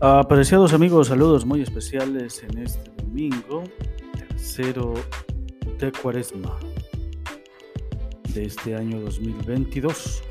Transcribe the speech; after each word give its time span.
Apreciados 0.00 0.74
amigos, 0.74 1.06
saludos 1.06 1.46
muy 1.46 1.62
especiales 1.62 2.42
en 2.42 2.58
este 2.58 2.90
domingo, 3.02 3.64
tercero 4.28 4.92
de 5.78 5.90
cuaresma 5.90 6.58
de 8.34 8.44
este 8.44 8.76
año 8.76 9.00
2022. 9.00 10.22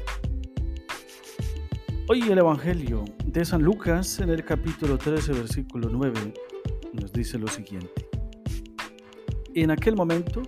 Hoy 2.08 2.22
el 2.30 2.38
Evangelio 2.38 3.06
de 3.26 3.44
San 3.44 3.64
Lucas 3.64 4.20
en 4.20 4.30
el 4.30 4.46
capítulo 4.46 5.00
13, 5.00 5.34
versículo 5.34 5.90
9 5.92 6.34
nos 6.94 7.12
dice 7.12 7.40
lo 7.40 7.48
siguiente. 7.48 8.08
En 9.56 9.72
aquel 9.72 9.96
momento 9.96 10.44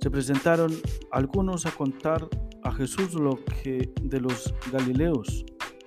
se 0.00 0.10
presentaron 0.10 0.72
algunos 1.12 1.64
a 1.64 1.70
contar 1.70 2.28
a 2.64 2.72
Jesús 2.72 3.14
lo 3.14 3.38
que 3.44 3.92
de 4.02 4.20
los 4.20 4.52
Galileos, 4.72 5.44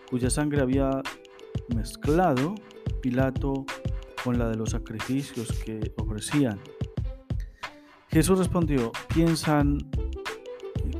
cuya 0.10 0.30
sangre 0.30 0.62
había 0.62 1.02
mezclado 1.76 2.56
Pilato 3.02 3.66
con 4.24 4.38
la 4.38 4.50
de 4.50 4.56
los 4.56 4.72
sacrificios 4.72 5.52
que 5.66 5.94
ofrecían. 5.98 6.60
Jesús 8.10 8.38
respondió, 8.38 8.92
¿piensan 9.14 9.78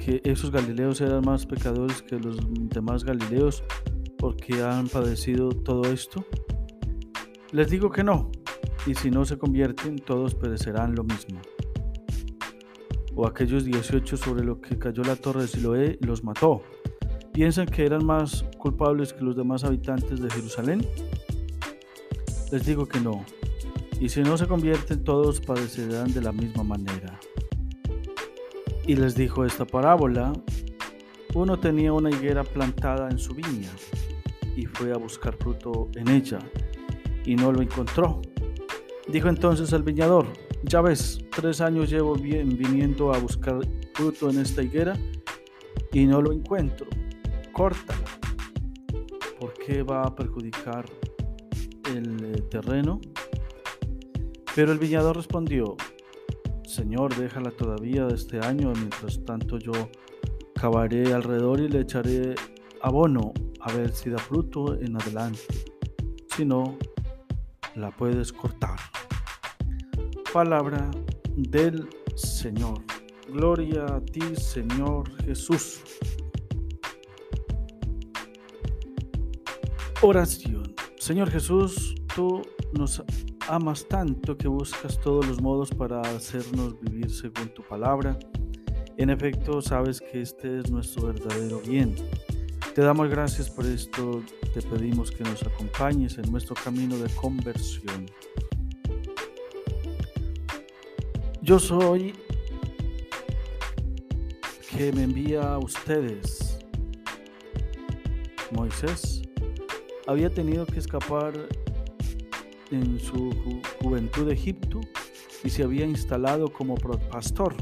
que 0.04 0.22
esos 0.24 0.52
galileos 0.52 1.02
eran 1.02 1.24
más 1.26 1.46
pecadores 1.46 2.02
que 2.02 2.18
los 2.18 2.38
demás 2.70 3.04
galileos 3.04 3.64
porque 4.18 4.64
han 4.64 4.88
padecido 4.88 5.50
todo 5.50 5.84
esto? 5.92 6.26
Les 7.52 7.70
digo 7.70 7.92
que 7.92 8.04
no, 8.04 8.32
y 8.88 8.96
si 8.96 9.12
no 9.12 9.26
se 9.26 9.38
convierten, 9.38 9.98
todos 9.98 10.36
perecerán 10.36 10.96
lo 10.96 11.04
mismo. 11.04 11.40
O 13.14 13.28
aquellos 13.28 13.66
18 13.66 14.18
sobre 14.18 14.44
los 14.44 14.60
que 14.60 14.80
cayó 14.80 15.04
la 15.04 15.18
torre 15.18 15.42
de 15.42 15.48
Siloé 15.48 15.98
los 16.02 16.24
mató 16.24 16.64
¿Piensan 17.34 17.66
que 17.66 17.86
eran 17.86 18.06
más 18.06 18.44
culpables 18.58 19.14
que 19.14 19.24
los 19.24 19.38
demás 19.38 19.64
habitantes 19.64 20.22
de 20.22 20.30
Jerusalén? 20.30 20.86
Les 22.52 22.66
digo 22.66 22.86
que 22.86 23.00
no. 23.00 23.24
Y 24.02 24.10
si 24.10 24.22
no 24.22 24.38
se 24.38 24.48
convierten, 24.48 25.06
todos 25.06 25.40
padecerán 25.40 26.14
de 26.14 26.22
la 26.22 26.34
misma 26.34 26.64
manera. 26.64 27.18
Y 28.86 28.98
les 28.98 29.16
dijo 29.16 29.46
esta 29.46 29.66
parábola. 29.66 30.34
Uno 31.34 31.58
tenía 31.58 31.94
una 31.94 32.10
higuera 32.10 32.44
plantada 32.44 33.10
en 33.10 33.18
su 33.18 33.34
viña 33.34 33.72
y 34.58 34.66
fue 34.66 34.92
a 34.92 34.98
buscar 34.98 35.34
fruto 35.38 35.88
en 35.96 36.10
ella 36.10 36.40
y 37.24 37.36
no 37.36 37.54
lo 37.54 37.62
encontró. 37.62 38.22
Dijo 39.08 39.30
entonces 39.30 39.72
al 39.72 39.84
viñador, 39.84 40.28
ya 40.64 40.82
ves, 40.82 41.24
tres 41.34 41.62
años 41.62 41.90
llevo 41.90 42.16
bien 42.16 42.58
viniendo 42.58 43.14
a 43.14 43.20
buscar 43.20 43.62
fruto 43.94 44.30
en 44.30 44.40
esta 44.40 44.62
higuera 44.62 44.98
y 45.94 46.06
no 46.06 46.22
lo 46.22 46.34
encuentro 46.34 46.88
córtala. 47.52 48.06
¿Por 49.40 49.54
qué 49.54 49.84
va 49.84 50.04
a 50.04 50.16
perjudicar 50.16 50.86
el 51.86 52.24
eh, 52.24 52.42
terreno? 52.50 53.00
Pero 54.56 54.72
el 54.72 54.80
viñador 54.80 55.16
respondió, 55.16 55.76
Señor, 56.66 57.16
déjala 57.16 57.52
todavía 57.52 58.06
de 58.06 58.16
este 58.16 58.40
año, 58.40 58.72
mientras 58.76 59.24
tanto 59.26 59.58
yo 59.58 59.72
cavaré 60.56 61.14
alrededor 61.14 61.60
y 61.60 61.70
le 61.70 61.82
echaré 61.82 62.36
abono 62.82 63.34
a 63.62 63.72
ver 63.74 63.92
si 63.94 64.10
da 64.10 64.18
fruto 64.18 64.76
en 64.76 64.96
adelante. 64.96 65.42
Si 66.36 66.46
no, 66.46 66.78
la 67.76 67.92
puedes 67.92 68.32
cortar. 68.32 68.78
Palabra 70.34 70.90
del 71.36 71.90
Señor. 72.16 72.84
Gloria 73.30 73.86
a 73.86 74.02
ti, 74.02 74.36
Señor 74.36 75.10
Jesús. 75.24 75.82
Oración. 80.04 80.74
Señor 80.98 81.30
Jesús, 81.30 81.94
tú 82.16 82.42
nos 82.74 83.04
amas 83.48 83.88
tanto 83.88 84.36
que 84.36 84.48
buscas 84.48 85.00
todos 85.00 85.28
los 85.28 85.40
modos 85.40 85.70
para 85.70 86.02
hacernos 86.02 86.80
vivir 86.82 87.12
según 87.12 87.54
tu 87.54 87.62
palabra. 87.62 88.18
En 88.98 89.12
efecto, 89.12 89.62
sabes 89.62 90.02
que 90.02 90.24
este 90.24 90.58
es 90.58 90.72
nuestro 90.72 91.06
verdadero 91.06 91.60
bien. 91.60 91.94
Te 92.74 92.82
damos 92.82 93.10
gracias 93.10 93.48
por 93.48 93.64
esto, 93.68 94.24
te 94.56 94.64
pedimos 94.64 95.12
que 95.12 95.24
nos 95.24 95.44
acompañes 95.44 96.18
en 96.18 96.32
nuestro 96.32 96.56
camino 96.56 96.98
de 96.98 97.08
conversión. 97.14 98.08
Yo 101.44 101.60
soy 101.60 102.16
que 104.76 104.92
me 104.94 105.04
envía 105.04 105.54
a 105.54 105.60
ustedes, 105.60 106.58
Moisés 108.52 109.22
había 110.08 110.30
tenido 110.30 110.66
que 110.66 110.80
escapar 110.80 111.34
en 112.72 113.00
su 113.00 113.32
juventud 113.82 114.28
de 114.28 114.34
Egipto 114.34 114.80
y 115.44 115.50
se 115.50 115.64
había 115.64 115.86
instalado 115.86 116.52
como 116.52 116.76
pastor, 116.76 117.56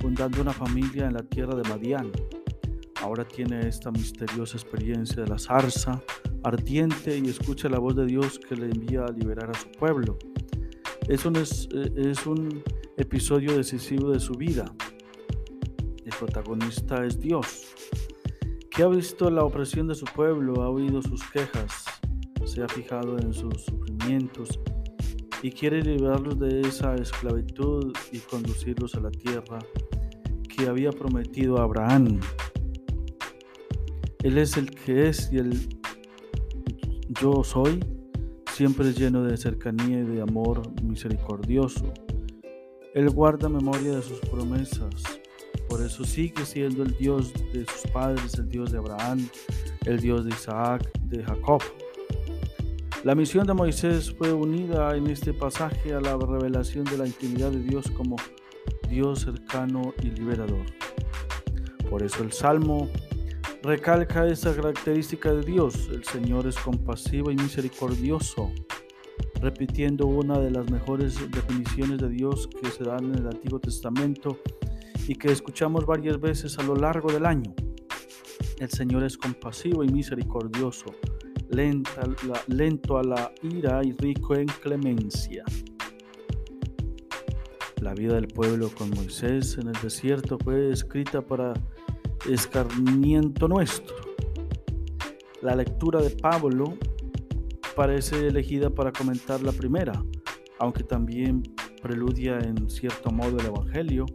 fundando 0.00 0.40
una 0.40 0.52
familia 0.52 1.06
en 1.06 1.14
la 1.14 1.22
tierra 1.22 1.54
de 1.54 1.68
Madián. 1.68 2.12
Ahora 3.00 3.26
tiene 3.26 3.68
esta 3.68 3.90
misteriosa 3.90 4.56
experiencia 4.56 5.22
de 5.22 5.28
la 5.28 5.38
zarza 5.38 6.02
ardiente 6.42 7.18
y 7.18 7.28
escucha 7.28 7.68
la 7.68 7.78
voz 7.78 7.96
de 7.96 8.06
Dios 8.06 8.38
que 8.38 8.56
le 8.56 8.66
envía 8.66 9.04
a 9.04 9.12
liberar 9.12 9.50
a 9.50 9.54
su 9.54 9.70
pueblo. 9.72 10.18
Es 11.08 11.24
un, 11.24 11.36
es, 11.36 11.68
es 11.96 12.26
un 12.26 12.62
episodio 12.96 13.56
decisivo 13.56 14.10
de 14.10 14.20
su 14.20 14.34
vida. 14.34 14.64
El 16.04 16.12
protagonista 16.18 17.04
es 17.04 17.18
Dios 17.18 17.74
que 18.74 18.82
ha 18.82 18.88
visto 18.88 19.30
la 19.30 19.44
opresión 19.44 19.86
de 19.86 19.94
su 19.94 20.04
pueblo, 20.04 20.62
ha 20.62 20.68
oído 20.68 21.00
sus 21.00 21.22
quejas, 21.30 21.84
se 22.44 22.60
ha 22.60 22.68
fijado 22.68 23.16
en 23.18 23.32
sus 23.32 23.62
sufrimientos 23.62 24.58
y 25.42 25.52
quiere 25.52 25.80
liberarlos 25.80 26.40
de 26.40 26.62
esa 26.62 26.96
esclavitud 26.96 27.92
y 28.10 28.18
conducirlos 28.18 28.96
a 28.96 29.00
la 29.00 29.12
tierra 29.12 29.60
que 30.48 30.66
había 30.66 30.90
prometido 30.90 31.58
a 31.58 31.62
Abraham. 31.62 32.18
Él 34.24 34.38
es 34.38 34.56
el 34.56 34.70
que 34.70 35.08
es 35.08 35.30
y 35.32 35.38
el 35.38 35.68
yo 37.20 37.44
soy, 37.44 37.78
siempre 38.52 38.92
lleno 38.92 39.22
de 39.22 39.36
cercanía 39.36 40.00
y 40.00 40.04
de 40.04 40.20
amor 40.20 40.62
misericordioso. 40.82 41.92
Él 42.92 43.08
guarda 43.10 43.48
memoria 43.48 43.92
de 43.92 44.02
sus 44.02 44.18
promesas 44.20 45.20
por 45.68 45.82
eso 45.82 46.04
sigue 46.04 46.44
siendo 46.44 46.82
el 46.82 46.96
Dios 46.96 47.32
de 47.52 47.64
sus 47.66 47.90
padres, 47.90 48.34
el 48.34 48.48
Dios 48.48 48.72
de 48.72 48.78
Abraham, 48.78 49.28
el 49.86 50.00
Dios 50.00 50.24
de 50.24 50.30
Isaac, 50.30 50.90
de 51.00 51.22
Jacob. 51.24 51.62
La 53.02 53.14
misión 53.14 53.46
de 53.46 53.52
Moisés 53.52 54.14
fue 54.16 54.32
unida 54.32 54.96
en 54.96 55.08
este 55.08 55.34
pasaje 55.34 55.92
a 55.92 56.00
la 56.00 56.16
revelación 56.16 56.84
de 56.84 56.96
la 56.96 57.06
intimidad 57.06 57.50
de 57.50 57.62
Dios 57.62 57.90
como 57.90 58.16
Dios 58.88 59.20
cercano 59.20 59.92
y 60.02 60.10
liberador. 60.10 60.64
Por 61.90 62.02
eso 62.02 62.22
el 62.22 62.32
Salmo 62.32 62.88
recalca 63.62 64.26
esa 64.26 64.54
característica 64.54 65.32
de 65.32 65.42
Dios. 65.42 65.88
El 65.92 66.04
Señor 66.04 66.46
es 66.46 66.56
compasivo 66.56 67.30
y 67.30 67.36
misericordioso, 67.36 68.50
repitiendo 69.40 70.06
una 70.06 70.38
de 70.38 70.50
las 70.50 70.70
mejores 70.70 71.18
definiciones 71.30 71.98
de 71.98 72.08
Dios 72.08 72.48
que 72.48 72.70
se 72.70 72.84
dan 72.84 73.04
en 73.06 73.14
el 73.16 73.26
Antiguo 73.26 73.58
Testamento 73.58 74.38
y 75.06 75.14
que 75.16 75.30
escuchamos 75.30 75.84
varias 75.86 76.20
veces 76.20 76.58
a 76.58 76.62
lo 76.62 76.74
largo 76.74 77.12
del 77.12 77.26
año. 77.26 77.54
El 78.58 78.70
Señor 78.70 79.04
es 79.04 79.16
compasivo 79.16 79.84
y 79.84 79.88
misericordioso, 79.88 80.86
lento 81.50 82.98
a 82.98 83.02
la 83.02 83.32
ira 83.42 83.82
y 83.84 83.92
rico 83.92 84.34
en 84.34 84.46
clemencia. 84.46 85.44
La 87.80 87.92
vida 87.92 88.14
del 88.14 88.28
pueblo 88.28 88.70
con 88.70 88.90
Moisés 88.90 89.58
en 89.58 89.68
el 89.68 89.80
desierto 89.82 90.38
fue 90.42 90.70
escrita 90.70 91.20
para 91.20 91.52
escarmiento 92.30 93.46
nuestro. 93.48 93.94
La 95.42 95.54
lectura 95.54 96.00
de 96.00 96.10
Pablo 96.10 96.78
parece 97.76 98.28
elegida 98.28 98.70
para 98.70 98.92
comentar 98.92 99.42
la 99.42 99.52
primera, 99.52 99.92
aunque 100.58 100.82
también 100.82 101.42
preludia 101.82 102.38
en 102.38 102.70
cierto 102.70 103.10
modo 103.10 103.38
el 103.38 103.46
Evangelio 103.46 104.06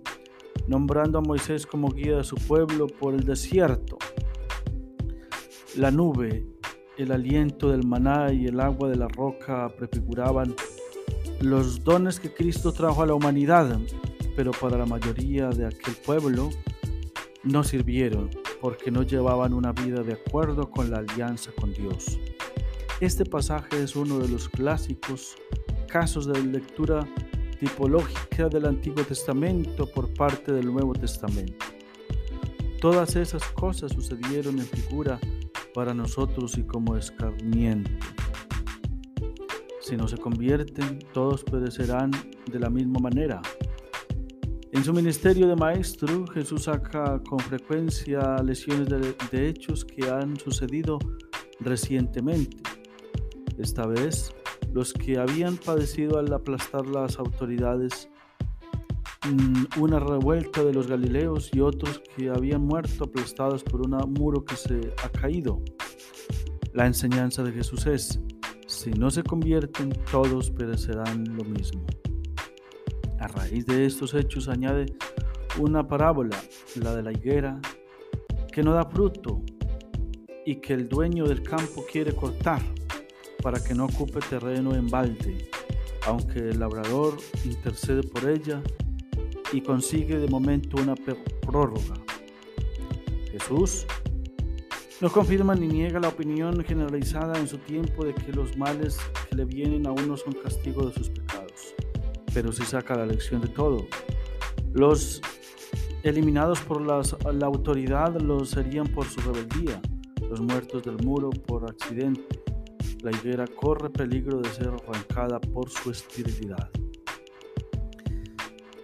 nombrando 0.67 1.19
a 1.19 1.21
Moisés 1.21 1.65
como 1.65 1.89
guía 1.89 2.17
de 2.17 2.23
su 2.23 2.35
pueblo 2.35 2.87
por 2.87 3.13
el 3.13 3.23
desierto. 3.23 3.97
La 5.75 5.91
nube, 5.91 6.45
el 6.97 7.11
aliento 7.11 7.69
del 7.69 7.85
maná 7.85 8.33
y 8.33 8.47
el 8.47 8.59
agua 8.59 8.89
de 8.89 8.95
la 8.95 9.07
roca 9.07 9.69
prefiguraban 9.77 10.55
los 11.41 11.83
dones 11.83 12.19
que 12.19 12.33
Cristo 12.33 12.73
trajo 12.73 13.03
a 13.03 13.07
la 13.07 13.13
humanidad, 13.13 13.79
pero 14.35 14.51
para 14.51 14.77
la 14.77 14.85
mayoría 14.85 15.49
de 15.49 15.67
aquel 15.67 15.95
pueblo 16.05 16.49
no 17.43 17.63
sirvieron 17.63 18.29
porque 18.59 18.91
no 18.91 19.03
llevaban 19.03 19.53
una 19.53 19.71
vida 19.71 20.03
de 20.03 20.13
acuerdo 20.13 20.69
con 20.69 20.91
la 20.91 20.99
alianza 20.99 21.51
con 21.59 21.73
Dios. 21.73 22.19
Este 22.99 23.23
pasaje 23.23 23.81
es 23.81 23.95
uno 23.95 24.19
de 24.19 24.27
los 24.27 24.49
clásicos 24.49 25.37
casos 25.87 26.27
de 26.27 26.43
lectura 26.43 27.07
tipológica 27.59 28.49
del 28.49 28.65
Antiguo 28.65 29.03
Testamento 29.03 29.85
por 29.91 30.13
parte 30.13 30.51
del 30.51 30.67
Nuevo 30.67 30.93
Testamento. 30.93 31.65
Todas 32.79 33.15
esas 33.15 33.43
cosas 33.51 33.91
sucedieron 33.91 34.57
en 34.59 34.65
figura 34.65 35.19
para 35.73 35.93
nosotros 35.93 36.57
y 36.57 36.63
como 36.63 36.95
escarmiento. 36.95 37.91
Si 39.81 39.97
no 39.97 40.07
se 40.07 40.17
convierten, 40.17 40.99
todos 41.13 41.43
perecerán 41.43 42.11
de 42.51 42.59
la 42.59 42.69
misma 42.69 42.99
manera. 42.99 43.41
En 44.71 44.83
su 44.83 44.93
ministerio 44.93 45.47
de 45.47 45.55
maestro, 45.55 46.27
Jesús 46.27 46.63
saca 46.63 47.21
con 47.27 47.39
frecuencia 47.39 48.37
lesiones 48.43 48.87
de, 48.87 49.49
hechos 49.49 49.83
que 49.83 50.07
han 50.09 50.37
sucedido 50.37 50.99
recientemente. 51.59 52.57
Esta 53.57 53.87
vez, 53.87 54.31
los 54.73 54.93
que 54.93 55.17
habían 55.17 55.57
padecido 55.57 56.19
al 56.19 56.31
aplastar 56.33 56.85
las 56.87 57.17
autoridades, 57.19 58.09
mm, 59.27 59.81
una 59.81 59.99
revuelta 59.99 60.63
de 60.63 60.73
los 60.73 60.87
Galileos 60.87 61.49
y 61.53 61.59
otros 61.59 62.01
que 62.15 62.29
habían 62.29 62.61
muerto 62.61 63.05
aplastados 63.05 63.63
por 63.63 63.81
un 63.81 63.91
muro 64.13 64.45
que 64.45 64.55
se 64.55 64.93
ha 65.03 65.09
caído. 65.09 65.61
La 66.73 66.85
enseñanza 66.85 67.43
de 67.43 67.51
Jesús 67.51 67.87
es, 67.87 68.19
si 68.67 68.91
no 68.91 69.09
se 69.09 69.23
convierten, 69.23 69.89
todos 70.11 70.51
perecerán 70.51 71.35
lo 71.35 71.43
mismo. 71.43 71.85
A 73.19 73.27
raíz 73.27 73.65
de 73.65 73.85
estos 73.85 74.13
hechos 74.13 74.47
añade 74.47 74.85
una 75.59 75.87
parábola, 75.87 76.37
la 76.75 76.95
de 76.95 77.03
la 77.03 77.11
higuera, 77.11 77.59
que 78.51 78.63
no 78.63 78.73
da 78.73 78.85
fruto 78.85 79.41
y 80.45 80.57
que 80.61 80.73
el 80.73 80.87
dueño 80.87 81.25
del 81.25 81.43
campo 81.43 81.83
quiere 81.91 82.15
cortar 82.15 82.61
para 83.41 83.63
que 83.63 83.73
no 83.73 83.85
ocupe 83.85 84.19
terreno 84.29 84.75
en 84.75 84.89
balde, 84.89 85.49
aunque 86.05 86.39
el 86.39 86.59
labrador 86.59 87.17
intercede 87.45 88.03
por 88.03 88.29
ella 88.29 88.61
y 89.51 89.61
consigue 89.61 90.17
de 90.17 90.27
momento 90.27 90.81
una 90.81 90.95
prórroga. 90.95 91.95
Jesús 93.31 93.85
no 95.01 95.09
confirma 95.11 95.55
ni 95.55 95.67
niega 95.67 95.99
la 95.99 96.09
opinión 96.09 96.63
generalizada 96.63 97.39
en 97.39 97.47
su 97.47 97.57
tiempo 97.57 98.03
de 98.03 98.13
que 98.13 98.31
los 98.33 98.57
males 98.57 98.97
que 99.29 99.35
le 99.35 99.45
vienen 99.45 99.87
a 99.87 99.91
uno 99.91 100.17
son 100.17 100.33
castigo 100.33 100.85
de 100.85 100.93
sus 100.93 101.09
pecados 101.09 101.29
pero 102.33 102.51
se 102.51 102.65
saca 102.65 102.95
la 102.95 103.05
lección 103.05 103.41
de 103.41 103.47
todo. 103.47 103.87
Los 104.73 105.21
eliminados 106.03 106.59
por 106.61 106.81
la 106.81 107.45
autoridad 107.45 108.15
los 108.19 108.51
serían 108.51 108.87
por 108.87 109.05
su 109.05 109.19
rebeldía, 109.21 109.81
los 110.29 110.39
muertos 110.41 110.83
del 110.83 110.97
muro 111.03 111.29
por 111.29 111.69
accidente. 111.69 112.41
La 113.01 113.11
higuera 113.11 113.45
corre 113.47 113.89
peligro 113.89 114.39
de 114.39 114.49
ser 114.49 114.67
arrancada 114.67 115.39
por 115.39 115.69
su 115.69 115.91
esterilidad. 115.91 116.69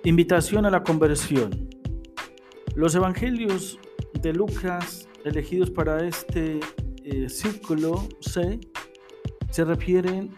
Invitación 0.04 0.66
a 0.66 0.70
la 0.70 0.84
conversión. 0.84 1.70
Los 2.76 2.96
evangelios 2.96 3.80
de 4.22 4.34
Lucas 4.34 5.08
elegidos 5.24 5.70
para 5.72 6.06
este 6.06 6.60
eh, 7.04 7.30
círculo 7.30 8.08
C 8.22 8.60
se 9.50 9.66
refieren 9.66 10.32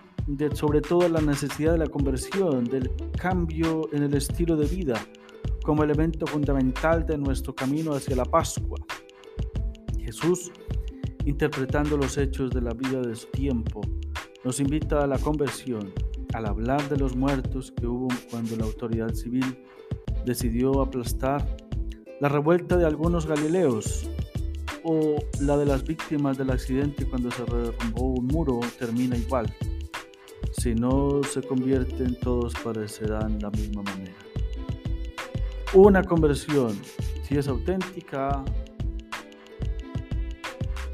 sobre 0.53 0.81
todo 0.81 1.07
la 1.07 1.21
necesidad 1.21 1.73
de 1.73 1.77
la 1.79 1.87
conversión, 1.87 2.65
del 2.65 2.91
cambio 3.19 3.89
en 3.93 4.03
el 4.03 4.13
estilo 4.13 4.55
de 4.57 4.67
vida 4.67 4.95
como 5.63 5.83
elemento 5.83 6.25
fundamental 6.25 7.05
de 7.05 7.17
nuestro 7.17 7.53
camino 7.53 7.93
hacia 7.93 8.15
la 8.15 8.25
Pascua. 8.25 8.77
Jesús, 9.99 10.51
interpretando 11.27 11.97
los 11.97 12.17
hechos 12.17 12.51
de 12.51 12.61
la 12.61 12.73
vida 12.73 13.01
de 13.01 13.13
su 13.13 13.27
tiempo, 13.27 13.81
nos 14.45 14.61
invita 14.61 15.03
a 15.03 15.07
la 15.07 15.19
conversión 15.19 15.93
al 16.33 16.45
hablar 16.45 16.87
de 16.87 16.97
los 16.97 17.17
muertos 17.17 17.71
que 17.71 17.85
hubo 17.85 18.07
cuando 18.31 18.55
la 18.55 18.63
autoridad 18.63 19.13
civil 19.13 19.43
decidió 20.25 20.81
aplastar 20.81 21.45
la 22.21 22.29
revuelta 22.29 22.77
de 22.77 22.85
algunos 22.85 23.25
galileos 23.25 24.09
o 24.83 25.17
la 25.41 25.57
de 25.57 25.65
las 25.65 25.83
víctimas 25.83 26.37
del 26.37 26.49
accidente 26.49 27.05
cuando 27.05 27.29
se 27.29 27.43
derrumbó 27.43 28.13
un 28.13 28.27
muro 28.27 28.61
termina 28.79 29.17
igual. 29.17 29.53
Si 30.53 30.75
no 30.75 31.21
se 31.23 31.41
convierten, 31.41 32.17
todos 32.21 32.53
parecerán 32.63 33.37
la 33.41 33.49
misma 33.51 33.83
manera. 33.83 34.15
Una 35.73 36.01
conversión, 36.03 36.79
si 37.23 37.37
es 37.37 37.49
auténtica, 37.49 38.45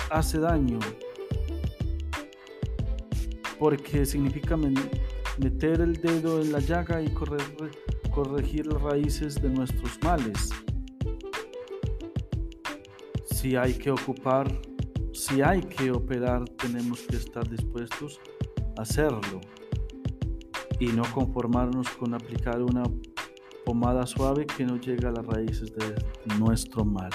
hace 0.09 0.39
daño 0.39 0.79
porque 3.59 4.05
significa 4.05 4.57
meter 4.57 5.81
el 5.81 5.93
dedo 5.93 6.41
en 6.41 6.51
la 6.51 6.59
llaga 6.59 7.01
y 7.01 7.09
corregir 8.11 8.67
las 8.67 8.81
raíces 8.81 9.35
de 9.41 9.49
nuestros 9.49 9.97
males. 10.03 10.49
Si 13.25 13.55
hay 13.55 13.73
que 13.73 13.91
ocupar, 13.91 14.47
si 15.13 15.41
hay 15.41 15.61
que 15.61 15.91
operar, 15.91 16.43
tenemos 16.49 17.01
que 17.01 17.15
estar 17.15 17.47
dispuestos 17.49 18.19
hacerlo 18.77 19.39
y 20.79 20.87
no 20.87 21.03
conformarnos 21.13 21.87
con 21.91 22.13
aplicar 22.13 22.61
una 22.61 22.83
pomada 23.65 24.05
suave 24.05 24.45
que 24.45 24.65
no 24.65 24.77
llega 24.77 25.09
a 25.09 25.11
las 25.13 25.25
raíces 25.25 25.73
de 25.73 25.95
nuestro 26.37 26.83
mal. 26.83 27.11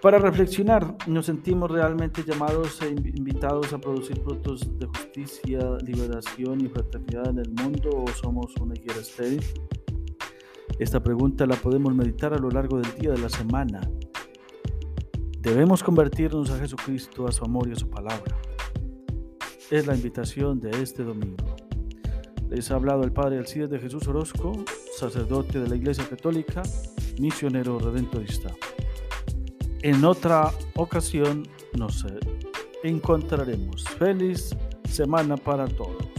Para 0.00 0.18
reflexionar, 0.18 0.96
nos 1.06 1.26
sentimos 1.26 1.70
realmente 1.70 2.22
llamados 2.24 2.80
e 2.82 2.88
invitados 2.88 3.72
a 3.72 3.78
producir 3.78 4.20
frutos 4.20 4.78
de 4.78 4.86
justicia, 4.86 5.58
liberación 5.84 6.60
y 6.60 6.68
fraternidad 6.68 7.30
en 7.30 7.38
el 7.38 7.50
mundo 7.50 7.90
o 7.92 8.08
somos 8.08 8.54
una 8.60 8.74
higuera 8.74 9.00
estéril. 9.00 9.44
Esta 10.78 11.02
pregunta 11.02 11.46
la 11.46 11.56
podemos 11.56 11.94
meditar 11.94 12.32
a 12.32 12.38
lo 12.38 12.50
largo 12.50 12.80
del 12.80 12.94
día 12.94 13.10
de 13.10 13.18
la 13.18 13.28
semana. 13.28 13.80
Debemos 15.40 15.82
convertirnos 15.82 16.50
a 16.50 16.58
Jesucristo, 16.58 17.26
a 17.26 17.32
su 17.32 17.44
amor 17.44 17.68
y 17.68 17.72
a 17.72 17.76
su 17.76 17.90
palabra 17.90 18.36
es 19.70 19.86
la 19.86 19.94
invitación 19.94 20.60
de 20.60 20.70
este 20.82 21.02
domingo. 21.02 21.44
Les 22.48 22.70
ha 22.70 22.76
hablado 22.76 23.02
el 23.02 23.12
Padre 23.12 23.38
Alcides 23.38 23.68
de 23.68 23.78
Jesús 23.78 24.08
Orozco, 24.08 24.52
sacerdote 24.96 25.60
de 25.60 25.68
la 25.68 25.76
Iglesia 25.76 26.08
Católica, 26.08 26.62
misionero 27.20 27.78
redentorista. 27.78 28.54
En 29.82 30.04
otra 30.04 30.50
ocasión 30.74 31.46
nos 31.74 32.04
encontraremos. 32.82 33.84
Feliz 33.98 34.56
semana 34.88 35.36
para 35.36 35.66
todos. 35.68 36.17